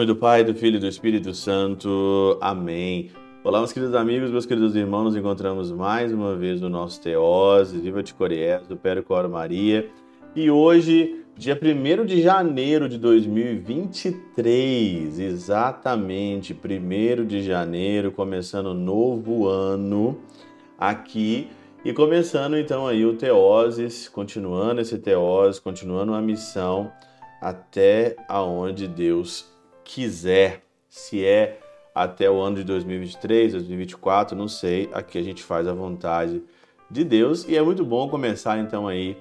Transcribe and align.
nome 0.00 0.06
do 0.06 0.16
Pai, 0.16 0.42
do 0.42 0.54
Filho 0.54 0.76
e 0.76 0.80
do 0.80 0.86
Espírito 0.86 1.34
Santo. 1.34 2.38
Amém. 2.40 3.10
Olá, 3.44 3.58
meus 3.58 3.70
queridos 3.70 3.94
amigos, 3.94 4.30
meus 4.30 4.46
queridos 4.46 4.74
irmãos, 4.74 5.04
nos 5.04 5.14
encontramos 5.14 5.70
mais 5.70 6.10
uma 6.10 6.34
vez 6.34 6.58
no 6.58 6.70
nosso 6.70 7.02
Teose, 7.02 7.78
Viva 7.78 8.02
de 8.02 8.14
Coriés, 8.14 8.66
do 8.66 8.78
Percor 8.78 9.28
Maria. 9.28 9.90
E 10.34 10.50
hoje, 10.50 11.22
dia 11.36 11.54
1 11.54 12.06
de 12.06 12.22
janeiro 12.22 12.88
de 12.88 12.96
2023, 12.96 15.18
exatamente 15.18 16.54
1 16.54 17.26
de 17.26 17.42
janeiro, 17.42 18.10
começando 18.10 18.68
o 18.68 18.74
novo 18.74 19.46
ano 19.46 20.18
aqui 20.78 21.46
e 21.84 21.92
começando 21.92 22.56
então 22.56 22.86
aí 22.86 23.04
o 23.04 23.18
Teoses, 23.18 24.08
continuando 24.08 24.80
esse 24.80 24.96
Teoses, 24.96 25.58
continuando 25.58 26.14
a 26.14 26.22
missão 26.22 26.90
até 27.42 28.16
aonde 28.28 28.88
Deus 28.88 29.49
quiser. 29.94 30.62
Se 30.88 31.24
é 31.24 31.58
até 31.94 32.30
o 32.30 32.40
ano 32.40 32.56
de 32.56 32.64
2023, 32.64 33.52
2024, 33.52 34.36
não 34.36 34.48
sei. 34.48 34.88
Aqui 34.92 35.18
a 35.18 35.22
gente 35.22 35.42
faz 35.42 35.66
a 35.66 35.72
vontade 35.72 36.42
de 36.90 37.04
Deus 37.04 37.46
e 37.48 37.56
é 37.56 37.62
muito 37.62 37.84
bom 37.84 38.08
começar 38.08 38.58
então 38.58 38.88
aí 38.88 39.16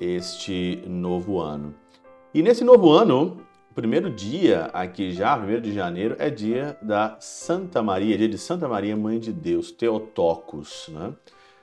este 0.00 0.82
novo 0.86 1.40
ano. 1.40 1.74
E 2.32 2.42
nesse 2.42 2.64
novo 2.64 2.90
ano, 2.90 3.40
primeiro 3.74 4.10
dia 4.10 4.64
aqui 4.72 5.12
já, 5.12 5.36
primeiro 5.36 5.62
de 5.62 5.72
janeiro, 5.72 6.16
é 6.18 6.30
dia 6.30 6.76
da 6.82 7.16
Santa 7.20 7.82
Maria, 7.82 8.18
dia 8.18 8.28
de 8.28 8.38
Santa 8.38 8.68
Maria, 8.68 8.96
Mãe 8.96 9.18
de 9.18 9.32
Deus, 9.32 9.70
Teotocos, 9.70 10.88
né? 10.88 11.12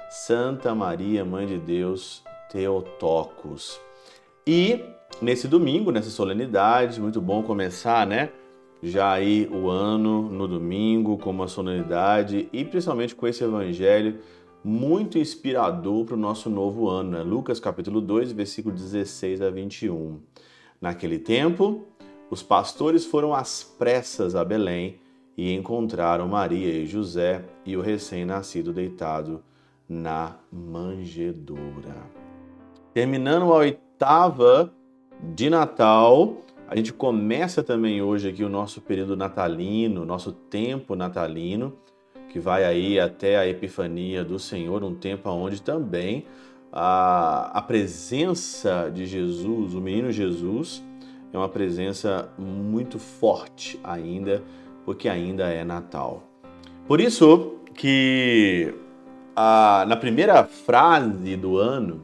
Santa 0.09 0.75
Maria, 0.75 1.23
Mãe 1.25 1.45
de 1.45 1.57
Deus, 1.57 2.23
Teotocos. 2.49 3.79
E 4.45 4.83
nesse 5.21 5.47
domingo, 5.47 5.91
nessa 5.91 6.09
solenidade, 6.09 6.99
muito 6.99 7.21
bom 7.21 7.43
começar, 7.43 8.05
né? 8.07 8.29
Já 8.81 9.11
aí 9.11 9.47
o 9.51 9.69
ano 9.69 10.23
no 10.23 10.47
domingo 10.47 11.17
com 11.17 11.29
uma 11.29 11.47
solenidade 11.47 12.49
e 12.51 12.65
principalmente 12.65 13.13
com 13.13 13.27
esse 13.27 13.43
evangelho 13.43 14.19
muito 14.63 15.17
inspirador 15.17 16.05
para 16.05 16.15
o 16.15 16.19
nosso 16.19 16.49
novo 16.49 16.89
ano, 16.89 17.11
né? 17.11 17.21
Lucas 17.21 17.59
capítulo 17.59 18.01
2, 18.01 18.31
versículo 18.31 18.73
16 18.73 19.41
a 19.41 19.49
21. 19.49 20.19
Naquele 20.79 21.19
tempo, 21.19 21.85
os 22.29 22.41
pastores 22.41 23.05
foram 23.05 23.33
às 23.35 23.63
pressas 23.63 24.35
a 24.35 24.43
Belém 24.43 24.99
e 25.37 25.53
encontraram 25.53 26.27
Maria 26.27 26.73
e 26.73 26.85
José 26.85 27.43
e 27.65 27.77
o 27.77 27.81
recém-nascido 27.81 28.73
deitado 28.73 29.43
na 29.87 30.37
manjedoura. 30.51 31.95
Terminando 32.93 33.51
a 33.51 33.57
oitava 33.57 34.73
de 35.33 35.49
Natal. 35.49 36.37
A 36.71 36.75
gente 36.77 36.93
começa 36.93 37.61
também 37.61 38.01
hoje 38.01 38.29
aqui 38.29 38.45
o 38.45 38.49
nosso 38.49 38.79
período 38.79 39.17
natalino, 39.17 40.05
nosso 40.05 40.31
tempo 40.31 40.95
natalino, 40.95 41.73
que 42.29 42.39
vai 42.39 42.63
aí 42.63 42.97
até 42.97 43.37
a 43.37 43.45
Epifania 43.45 44.23
do 44.23 44.39
Senhor, 44.39 44.81
um 44.81 44.95
tempo 44.95 45.29
onde 45.29 45.61
também 45.61 46.27
a, 46.71 47.51
a 47.57 47.61
presença 47.61 48.89
de 48.89 49.05
Jesus, 49.05 49.73
o 49.73 49.81
menino 49.81 50.13
Jesus, 50.13 50.81
é 51.33 51.37
uma 51.37 51.49
presença 51.49 52.29
muito 52.39 52.97
forte 52.97 53.77
ainda, 53.83 54.41
porque 54.85 55.09
ainda 55.09 55.49
é 55.49 55.65
Natal. 55.65 56.23
Por 56.87 57.01
isso 57.01 57.55
que 57.75 58.73
a, 59.35 59.83
na 59.89 59.97
primeira 59.97 60.45
frase 60.45 61.35
do 61.35 61.57
ano, 61.57 62.01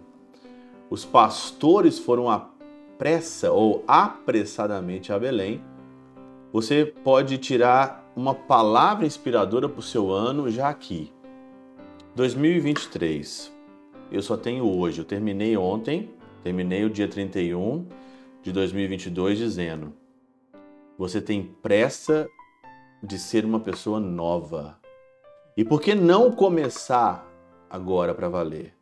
os 0.89 1.05
pastores 1.05 1.97
foram 1.97 2.29
a 2.29 2.56
pressa 2.97 3.51
ou 3.51 3.83
apressadamente 3.87 5.13
a 5.13 5.19
Belém, 5.19 5.61
você 6.51 6.85
pode 6.85 7.37
tirar 7.37 8.11
uma 8.15 8.33
palavra 8.33 9.05
inspiradora 9.05 9.69
para 9.69 9.79
o 9.79 9.83
seu 9.83 10.11
ano 10.11 10.49
já 10.49 10.69
aqui. 10.69 11.11
2023. 12.15 13.53
Eu 14.11 14.21
só 14.21 14.35
tenho 14.35 14.65
hoje. 14.65 14.99
Eu 14.99 15.05
terminei 15.05 15.55
ontem, 15.55 16.09
terminei 16.43 16.83
o 16.83 16.89
dia 16.89 17.07
31 17.07 17.85
de 18.41 18.51
2022 18.51 19.37
dizendo: 19.37 19.93
você 20.97 21.21
tem 21.21 21.43
pressa 21.61 22.27
de 23.03 23.19
ser 23.19 23.45
uma 23.45 23.59
pessoa 23.59 23.99
nova. 23.99 24.79
E 25.55 25.63
por 25.63 25.79
que 25.79 25.93
não 25.93 26.31
começar 26.31 27.27
agora 27.69 28.15
para 28.15 28.29
valer? 28.29 28.73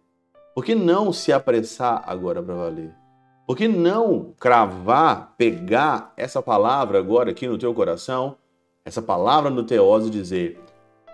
Por 0.54 0.64
que 0.64 0.74
não 0.74 1.12
se 1.12 1.34
apressar 1.34 2.04
agora 2.08 2.42
para 2.42 2.56
valer? 2.56 2.96
Por 3.46 3.56
que 3.56 3.68
não 3.68 4.34
cravar, 4.40 5.36
pegar 5.38 6.12
essa 6.18 6.42
palavra 6.42 6.98
agora 6.98 7.30
aqui 7.30 7.48
no 7.48 7.60
teu 7.60 7.72
coração, 7.76 8.38
essa 8.84 9.04
palavra 9.04 9.52
no 9.52 9.64
teose 9.64 10.08
e 10.08 10.12
dizer: 10.12 10.60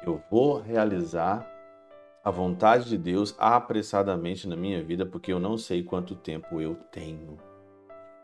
eu 0.06 0.22
vou 0.32 0.60
realizar 0.60 1.46
a 2.24 2.32
vontade 2.32 2.88
de 2.88 2.98
Deus 2.98 3.36
apressadamente 3.38 4.48
na 4.48 4.56
minha 4.56 4.82
vida, 4.82 5.06
porque 5.06 5.34
eu 5.34 5.40
não 5.40 5.58
sei 5.58 5.84
quanto 5.84 6.16
tempo 6.16 6.62
eu 6.62 6.76
tenho. 6.92 7.38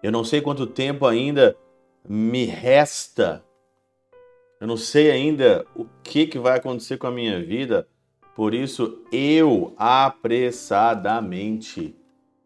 Eu 0.02 0.12
não 0.12 0.24
sei 0.24 0.40
quanto 0.40 0.66
tempo 0.68 1.06
ainda 1.06 1.58
me 2.08 2.46
resta. 2.46 3.44
Eu 4.60 4.68
não 4.68 4.78
sei 4.78 5.12
ainda 5.12 5.66
o 5.76 5.86
que, 6.02 6.26
que 6.28 6.40
vai 6.40 6.58
acontecer 6.58 6.98
com 6.98 7.08
a 7.08 7.12
minha 7.12 7.44
vida. 7.44 7.88
Por 8.36 8.54
isso, 8.54 9.04
eu 9.12 9.74
apressadamente 9.78 11.96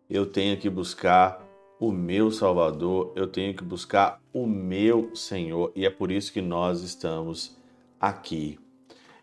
eu 0.09 0.25
tenho 0.25 0.57
que 0.57 0.69
buscar 0.69 1.40
o 1.81 1.91
meu 1.91 2.29
Salvador, 2.29 3.11
eu 3.15 3.25
tenho 3.25 3.55
que 3.55 3.63
buscar 3.63 4.21
o 4.31 4.45
meu 4.45 5.09
Senhor, 5.15 5.71
e 5.75 5.83
é 5.83 5.89
por 5.89 6.11
isso 6.11 6.31
que 6.31 6.39
nós 6.39 6.83
estamos 6.83 7.57
aqui. 7.99 8.59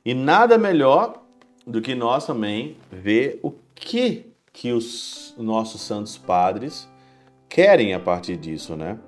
E 0.05 0.13
nada 0.13 0.59
melhor 0.59 1.23
do 1.65 1.81
que 1.81 1.95
nós 1.95 2.27
também 2.27 2.77
ver 2.91 3.39
o 3.45 3.53
que 3.77 4.27
que 4.53 4.73
os 4.73 5.37
nossos 5.39 5.83
santos 5.83 6.19
padres 6.19 6.89
querem 7.49 7.95
a 7.95 8.01
partir 8.01 8.37
disso, 8.37 8.75
né? 8.75 8.99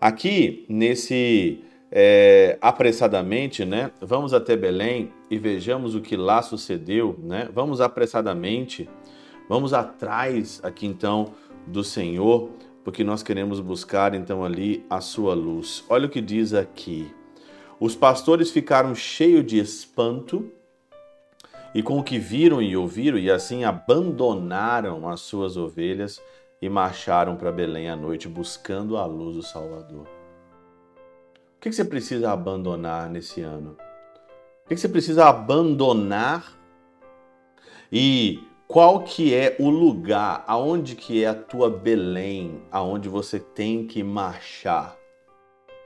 Aqui 0.00 0.66
nesse 0.68 1.62
é, 1.92 2.58
apressadamente, 2.60 3.64
né? 3.64 3.92
Vamos 4.00 4.34
até 4.34 4.56
Belém 4.56 5.12
e 5.30 5.38
vejamos 5.38 5.94
o 5.94 6.00
que 6.00 6.16
lá 6.16 6.42
sucedeu, 6.42 7.16
né? 7.22 7.48
Vamos 7.54 7.80
apressadamente, 7.80 8.90
vamos 9.48 9.72
atrás 9.72 10.58
aqui 10.64 10.84
então 10.84 11.32
do 11.64 11.84
Senhor 11.84 12.50
porque 12.88 13.04
nós 13.04 13.22
queremos 13.22 13.60
buscar 13.60 14.14
então 14.14 14.42
ali 14.42 14.82
a 14.88 14.98
sua 14.98 15.34
luz. 15.34 15.84
Olha 15.90 16.06
o 16.06 16.08
que 16.08 16.22
diz 16.22 16.54
aqui. 16.54 17.14
Os 17.78 17.94
pastores 17.94 18.50
ficaram 18.50 18.94
cheios 18.94 19.44
de 19.44 19.58
espanto 19.58 20.50
e 21.74 21.82
com 21.82 21.98
o 21.98 22.02
que 22.02 22.18
viram 22.18 22.62
e 22.62 22.74
ouviram, 22.74 23.18
e 23.18 23.30
assim 23.30 23.62
abandonaram 23.62 25.06
as 25.06 25.20
suas 25.20 25.58
ovelhas 25.58 26.18
e 26.62 26.68
marcharam 26.70 27.36
para 27.36 27.52
Belém 27.52 27.90
à 27.90 27.94
noite 27.94 28.26
buscando 28.26 28.96
a 28.96 29.04
luz 29.04 29.36
do 29.36 29.42
Salvador. 29.42 30.06
O 31.58 31.60
que 31.60 31.70
você 31.70 31.84
precisa 31.84 32.32
abandonar 32.32 33.10
nesse 33.10 33.42
ano? 33.42 33.76
O 34.64 34.68
que 34.70 34.78
você 34.78 34.88
precisa 34.88 35.26
abandonar 35.26 36.58
e 37.92 38.42
qual 38.68 39.00
que 39.00 39.34
é 39.34 39.56
o 39.58 39.70
lugar, 39.70 40.44
aonde 40.46 40.94
que 40.94 41.24
é 41.24 41.28
a 41.28 41.34
tua 41.34 41.70
Belém, 41.70 42.60
aonde 42.70 43.08
você 43.08 43.40
tem 43.40 43.86
que 43.86 44.02
marchar? 44.02 44.94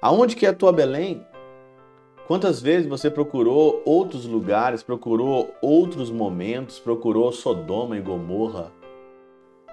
Aonde 0.02 0.34
que 0.34 0.44
é 0.44 0.48
a 0.48 0.52
tua 0.52 0.72
Belém? 0.72 1.24
Quantas 2.26 2.60
vezes 2.60 2.88
você 2.88 3.08
procurou 3.08 3.80
outros 3.84 4.26
lugares, 4.26 4.82
procurou 4.82 5.54
outros 5.62 6.10
momentos, 6.10 6.80
procurou 6.80 7.30
Sodoma 7.30 7.96
e 7.96 8.00
Gomorra? 8.00 8.72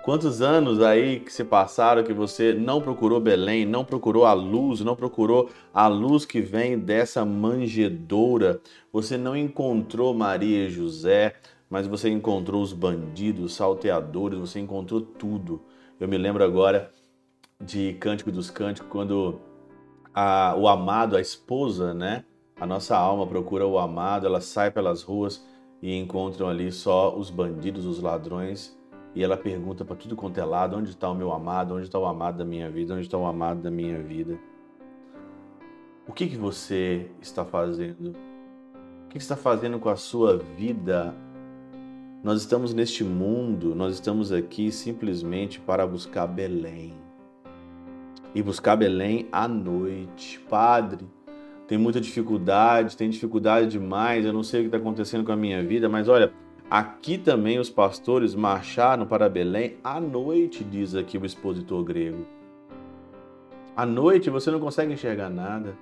Quantos 0.03 0.39
anos 0.39 0.79
aí 0.79 1.19
que 1.19 1.33
se 1.33 1.43
passaram 1.43 2.03
que 2.03 2.13
você 2.13 2.53
não 2.53 2.79
procurou 2.79 3.19
Belém, 3.19 3.65
não 3.65 3.83
procurou 3.83 4.25
a 4.25 4.33
luz, 4.33 4.81
não 4.81 4.95
procurou 4.95 5.49
a 5.73 5.87
luz 5.87 6.25
que 6.25 6.41
vem 6.41 6.77
dessa 6.77 7.25
manjedoura? 7.25 8.61
Você 8.93 9.17
não 9.17 9.35
encontrou 9.35 10.13
Maria 10.13 10.67
e 10.67 10.69
José, 10.69 11.33
mas 11.69 11.85
você 11.85 12.09
encontrou 12.09 12.61
os 12.61 12.73
bandidos, 12.73 13.53
salteadores, 13.53 14.39
você 14.39 14.59
encontrou 14.59 15.01
tudo. 15.01 15.61
Eu 15.99 16.07
me 16.07 16.17
lembro 16.17 16.43
agora 16.43 16.91
de 17.61 17.93
Cântico 17.93 18.31
dos 18.31 18.49
Cânticos, 18.49 18.89
quando 18.89 19.39
a, 20.13 20.55
o 20.57 20.67
amado, 20.67 21.15
a 21.15 21.21
esposa, 21.21 21.93
né? 21.93 22.25
A 22.59 22.65
nossa 22.65 22.97
alma 22.97 23.27
procura 23.27 23.67
o 23.67 23.77
amado, 23.77 24.25
ela 24.25 24.41
sai 24.41 24.71
pelas 24.71 25.03
ruas 25.03 25.45
e 25.81 25.95
encontram 25.95 26.49
ali 26.49 26.71
só 26.71 27.15
os 27.15 27.29
bandidos, 27.29 27.85
os 27.85 28.01
ladrões, 28.01 28.77
e 29.15 29.23
ela 29.23 29.37
pergunta 29.37 29.85
para 29.85 29.95
tudo 29.95 30.15
quanto 30.15 30.39
é 30.39 30.45
lado: 30.45 30.75
onde 30.75 30.89
está 30.89 31.09
o 31.09 31.15
meu 31.15 31.31
amado? 31.31 31.75
Onde 31.75 31.83
está 31.83 31.99
o 31.99 32.05
amado 32.05 32.37
da 32.37 32.45
minha 32.45 32.69
vida? 32.69 32.93
Onde 32.93 33.03
está 33.03 33.17
o 33.17 33.25
amado 33.25 33.61
da 33.61 33.71
minha 33.71 34.01
vida? 34.01 34.39
O 36.07 36.11
que, 36.11 36.27
que 36.27 36.37
você 36.37 37.09
está 37.21 37.45
fazendo? 37.45 38.09
O 38.09 39.09
que, 39.09 39.17
que 39.17 39.23
você 39.23 39.33
está 39.33 39.37
fazendo 39.37 39.79
com 39.79 39.89
a 39.89 39.95
sua 39.95 40.37
vida 40.37 41.15
nós 42.21 42.41
estamos 42.41 42.73
neste 42.73 43.03
mundo, 43.03 43.73
nós 43.73 43.93
estamos 43.93 44.31
aqui 44.31 44.71
simplesmente 44.71 45.57
para 45.57 45.87
buscar 45.87 46.27
Belém. 46.27 46.93
E 48.35 48.43
buscar 48.43 48.75
Belém 48.75 49.27
à 49.31 49.47
noite. 49.47 50.37
Padre, 50.49 51.07
tem 51.65 51.77
muita 51.77 52.01
dificuldade, 52.01 52.97
tem 52.97 53.09
dificuldade 53.09 53.67
demais, 53.67 54.25
eu 54.25 54.33
não 54.33 54.43
sei 54.43 54.59
o 54.59 54.63
que 54.63 54.67
está 54.67 54.77
acontecendo 54.77 55.23
com 55.23 55.31
a 55.31 55.37
minha 55.37 55.63
vida, 55.63 55.87
mas 55.87 56.09
olha, 56.09 56.33
aqui 56.69 57.17
também 57.17 57.57
os 57.57 57.69
pastores 57.69 58.35
marcharam 58.35 59.05
para 59.05 59.29
Belém 59.29 59.77
à 59.81 59.99
noite, 60.01 60.61
diz 60.63 60.95
aqui 60.95 61.17
o 61.17 61.25
expositor 61.25 61.83
grego. 61.85 62.25
À 63.77 63.85
noite 63.85 64.29
você 64.29 64.51
não 64.51 64.59
consegue 64.59 64.91
enxergar 64.91 65.29
nada. 65.29 65.73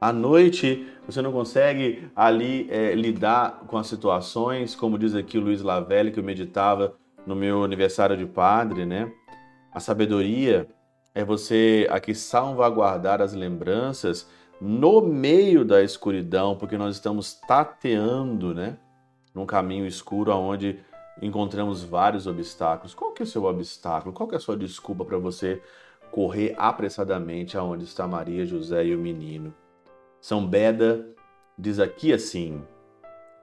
À 0.00 0.12
noite 0.12 0.86
você 1.06 1.20
não 1.20 1.32
consegue 1.32 2.08
ali 2.14 2.68
é, 2.70 2.94
lidar 2.94 3.64
com 3.66 3.76
as 3.76 3.88
situações, 3.88 4.76
como 4.76 4.98
diz 4.98 5.14
aqui 5.14 5.38
o 5.38 5.40
Luiz 5.40 5.60
Lavelli, 5.60 6.12
que 6.12 6.20
eu 6.20 6.24
meditava 6.24 6.94
no 7.26 7.34
meu 7.34 7.64
aniversário 7.64 8.16
de 8.16 8.24
padre, 8.24 8.86
né? 8.86 9.10
A 9.72 9.80
sabedoria 9.80 10.68
é 11.14 11.24
você 11.24 11.86
aqui 11.90 12.14
salvaguardar 12.14 13.20
as 13.20 13.32
lembranças 13.32 14.30
no 14.60 15.00
meio 15.00 15.64
da 15.64 15.82
escuridão, 15.82 16.56
porque 16.56 16.78
nós 16.78 16.94
estamos 16.94 17.34
tateando, 17.34 18.54
né, 18.54 18.76
num 19.34 19.46
caminho 19.46 19.86
escuro 19.86 20.30
aonde 20.30 20.78
encontramos 21.20 21.82
vários 21.82 22.26
obstáculos. 22.26 22.94
Qual 22.94 23.12
que 23.12 23.22
é 23.22 23.24
o 23.24 23.28
seu 23.28 23.44
obstáculo? 23.44 24.14
Qual 24.14 24.28
que 24.28 24.34
é 24.34 24.38
a 24.38 24.40
sua 24.40 24.56
desculpa 24.56 25.04
para 25.04 25.18
você 25.18 25.60
correr 26.12 26.54
apressadamente 26.56 27.56
aonde 27.56 27.84
está 27.84 28.06
Maria, 28.06 28.46
José 28.46 28.86
e 28.86 28.94
o 28.94 28.98
menino? 28.98 29.52
São 30.20 30.46
Beda 30.46 31.06
diz 31.58 31.78
aqui 31.78 32.12
assim: 32.12 32.62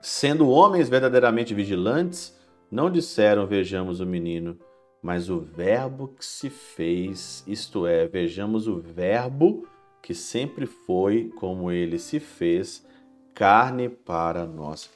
sendo 0.01 0.50
homens 0.50 0.89
verdadeiramente 0.89 1.54
vigilantes, 1.54 2.38
não 2.69 2.89
disseram 2.89 3.48
vejamos 3.48 4.00
o 4.00 4.06
menino, 4.06 4.57
mas 5.01 5.30
o 5.30 5.39
verbo 5.39 6.10
que 6.10 6.25
se 6.25 6.50
fez, 6.50 7.44
isto 7.48 7.86
é, 7.86 8.07
vejamos 8.07 8.68
o 8.68 8.80
verbo 8.80 9.68
que 10.01 10.13
sempre 10.13 10.68
foi 10.68 11.31
como 11.36 11.72
ele 11.72 11.98
se 11.98 12.19
fez, 12.19 12.86
carne 13.33 13.89
para 13.89 14.45
nós. 14.45 14.88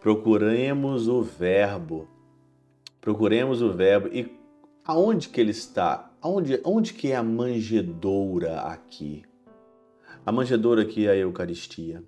Procuremos 0.00 1.06
o 1.06 1.22
verbo. 1.22 2.08
Procuremos 3.00 3.62
o 3.62 3.72
verbo 3.72 4.08
e 4.12 4.36
aonde 4.84 5.28
que 5.28 5.40
ele 5.40 5.52
está? 5.52 6.10
Aonde, 6.20 6.60
onde 6.64 6.92
que 6.92 7.12
é 7.12 7.16
a 7.16 7.22
manjedoura 7.22 8.62
aqui? 8.62 9.22
A 10.28 10.30
manjedoura 10.30 10.82
aqui 10.82 11.06
é 11.06 11.10
a 11.12 11.16
Eucaristia. 11.16 12.04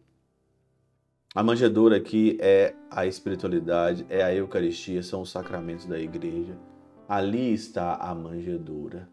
A 1.35 1.43
manjedoura 1.43 1.97
aqui 1.97 2.37
é 2.39 2.75
a 2.91 3.07
espiritualidade, 3.07 4.05
é 4.11 4.23
a 4.23 4.35
Eucaristia, 4.35 5.03
são 5.03 5.23
os 5.23 5.31
sacramentos 5.31 5.87
da 5.87 5.99
igreja. 5.99 6.55
Ali 7.09 7.55
está 7.55 7.95
a 7.95 8.15
manjedoura. 8.15 9.09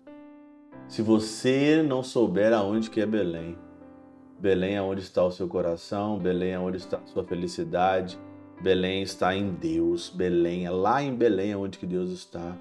Se 0.89 1.01
você 1.01 1.81
não 1.81 2.03
souber 2.03 2.51
aonde 2.51 2.89
que 2.89 2.99
é 2.99 3.05
Belém, 3.05 3.57
Belém 4.37 4.75
é 4.75 4.81
onde 4.81 4.99
está 4.99 5.23
o 5.23 5.31
seu 5.31 5.47
coração, 5.47 6.19
Belém 6.19 6.51
é 6.51 6.59
onde 6.59 6.75
está 6.75 6.97
a 6.97 7.07
sua 7.07 7.23
felicidade, 7.23 8.19
Belém 8.61 9.03
está 9.03 9.33
em 9.33 9.53
Deus, 9.53 10.09
Belém 10.09 10.65
é 10.65 10.69
lá 10.69 11.01
em 11.01 11.15
Belém 11.15 11.53
é 11.53 11.57
onde 11.57 11.77
que 11.77 11.85
Deus 11.85 12.11
está. 12.11 12.57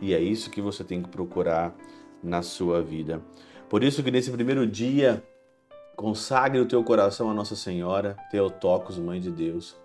E 0.00 0.14
é 0.14 0.20
isso 0.22 0.48
que 0.48 0.62
você 0.62 0.84
tem 0.84 1.02
que 1.02 1.10
procurar 1.10 1.76
na 2.22 2.40
sua 2.40 2.80
vida. 2.80 3.20
Por 3.68 3.84
isso 3.84 4.02
que 4.02 4.10
nesse 4.10 4.30
primeiro 4.30 4.66
dia, 4.66 5.22
consagre 5.96 6.60
o 6.60 6.66
teu 6.66 6.82
coração 6.82 7.30
a 7.30 7.34
Nossa 7.34 7.56
Senhora, 7.56 8.16
Teotocos, 8.30 8.98
Mãe 8.98 9.20
de 9.20 9.30
Deus. 9.30 9.76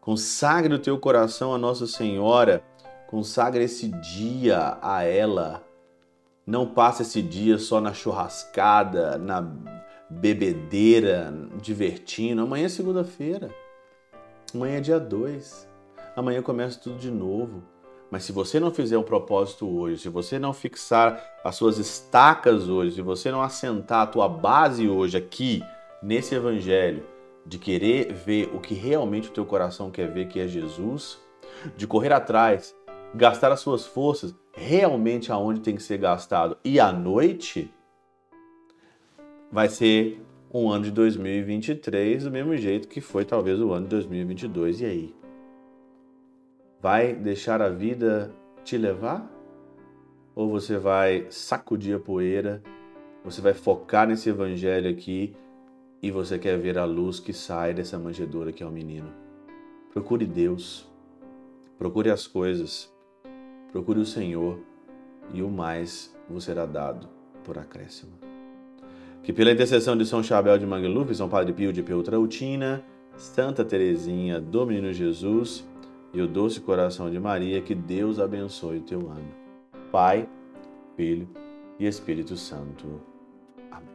Consagre 0.00 0.74
o 0.74 0.78
teu 0.78 0.98
coração 0.98 1.54
a 1.54 1.58
Nossa 1.58 1.86
Senhora, 1.86 2.62
consagre 3.06 3.64
esse 3.64 3.88
dia 3.88 4.78
a 4.82 5.04
ela, 5.04 5.62
não 6.46 6.66
passe 6.66 7.02
esse 7.02 7.22
dia 7.22 7.58
só 7.58 7.80
na 7.80 7.94
churrascada, 7.94 9.16
na 9.16 9.40
bebedeira, 10.10 11.32
divertindo. 11.60 12.42
Amanhã 12.42 12.66
é 12.66 12.68
segunda-feira. 12.68 13.50
Amanhã 14.54 14.76
é 14.76 14.80
dia 14.80 15.00
2. 15.00 15.68
Amanhã 16.16 16.42
começa 16.42 16.78
tudo 16.78 16.98
de 16.98 17.10
novo. 17.10 17.62
Mas 18.12 18.24
se 18.24 18.32
você 18.32 18.60
não 18.60 18.70
fizer 18.70 18.98
um 18.98 19.02
propósito 19.02 19.66
hoje, 19.66 20.02
se 20.02 20.10
você 20.10 20.38
não 20.38 20.52
fixar 20.52 21.18
as 21.42 21.56
suas 21.56 21.78
estacas 21.78 22.68
hoje, 22.68 22.96
se 22.96 23.00
você 23.00 23.30
não 23.30 23.40
assentar 23.40 24.02
a 24.02 24.06
tua 24.06 24.28
base 24.28 24.86
hoje 24.86 25.16
aqui 25.16 25.62
nesse 26.02 26.34
evangelho, 26.34 27.06
de 27.46 27.58
querer 27.58 28.12
ver 28.12 28.50
o 28.54 28.60
que 28.60 28.74
realmente 28.74 29.30
o 29.30 29.32
teu 29.32 29.46
coração 29.46 29.90
quer 29.90 30.12
ver, 30.12 30.28
que 30.28 30.38
é 30.38 30.46
Jesus, 30.46 31.18
de 31.74 31.86
correr 31.86 32.12
atrás, 32.12 32.76
gastar 33.14 33.50
as 33.50 33.60
suas 33.60 33.86
forças 33.86 34.34
realmente 34.52 35.32
aonde 35.32 35.60
tem 35.60 35.74
que 35.74 35.82
ser 35.82 35.96
gastado 35.96 36.58
e 36.62 36.78
à 36.78 36.92
noite, 36.92 37.72
vai 39.50 39.70
ser 39.70 40.22
um 40.52 40.70
ano 40.70 40.84
de 40.84 40.90
2023 40.90 42.24
do 42.24 42.30
mesmo 42.30 42.54
jeito 42.58 42.88
que 42.88 43.00
foi 43.00 43.24
talvez 43.24 43.58
o 43.58 43.72
ano 43.72 43.84
de 43.84 43.90
2022. 43.92 44.82
E 44.82 44.84
aí? 44.84 45.21
Vai 46.82 47.14
deixar 47.14 47.62
a 47.62 47.68
vida 47.68 48.34
te 48.64 48.76
levar? 48.76 49.30
Ou 50.34 50.50
você 50.50 50.76
vai 50.76 51.26
sacudir 51.30 51.94
a 51.94 52.00
poeira, 52.00 52.62
você 53.24 53.40
vai 53.40 53.54
focar 53.54 54.08
nesse 54.08 54.28
evangelho 54.28 54.90
aqui 54.90 55.36
e 56.02 56.10
você 56.10 56.38
quer 56.38 56.58
ver 56.58 56.76
a 56.76 56.84
luz 56.84 57.20
que 57.20 57.32
sai 57.32 57.72
dessa 57.72 57.98
manjedoura 57.98 58.52
que 58.52 58.62
é 58.62 58.66
o 58.66 58.70
menino? 58.70 59.12
Procure 59.92 60.26
Deus, 60.26 60.90
procure 61.78 62.10
as 62.10 62.26
coisas, 62.26 62.92
Procure 63.72 64.00
o 64.00 64.04
Senhor 64.04 64.60
e 65.32 65.42
o 65.42 65.48
mais 65.48 66.14
vos 66.28 66.44
será 66.44 66.66
dado 66.66 67.08
por 67.42 67.56
acréscimo. 67.56 68.12
Que 69.22 69.32
pela 69.32 69.50
intercessão 69.50 69.96
de 69.96 70.04
São 70.04 70.22
Chabel 70.22 70.58
de 70.58 70.66
Mangluf, 70.66 71.14
São 71.14 71.26
Padre 71.26 71.54
Pio 71.54 71.72
de 71.72 71.82
Peutrautina, 71.82 72.84
Santa 73.16 73.64
Teresinha 73.64 74.38
do 74.38 74.66
Menino 74.66 74.92
Jesus 74.92 75.66
e 76.12 76.20
o 76.20 76.28
doce 76.28 76.60
coração 76.60 77.10
de 77.10 77.18
Maria, 77.18 77.62
que 77.62 77.74
Deus 77.74 78.18
abençoe 78.18 78.78
o 78.78 78.82
teu 78.82 79.10
ano. 79.10 79.32
Pai, 79.90 80.28
Filho 80.96 81.28
e 81.78 81.86
Espírito 81.86 82.36
Santo. 82.36 83.00
Amém. 83.70 83.88